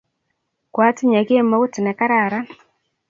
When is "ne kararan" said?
1.79-2.45